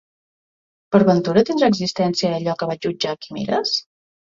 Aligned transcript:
Per 0.95 1.01
ventura 1.09 1.43
tindrà 1.51 1.69
existència 1.75 2.33
allò 2.39 2.57
que 2.63 2.71
vaig 2.73 2.83
jutjar 2.91 3.17
quimeres? 3.29 3.79